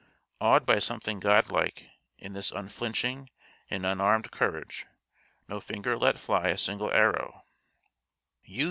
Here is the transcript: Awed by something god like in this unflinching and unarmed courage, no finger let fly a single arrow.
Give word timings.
Awed 0.39 0.65
by 0.65 0.79
something 0.79 1.19
god 1.19 1.51
like 1.51 1.85
in 2.17 2.33
this 2.33 2.49
unflinching 2.51 3.29
and 3.69 3.85
unarmed 3.85 4.31
courage, 4.31 4.87
no 5.47 5.59
finger 5.59 5.95
let 5.95 6.17
fly 6.17 6.47
a 6.47 6.57
single 6.57 6.89
arrow. 6.91 7.43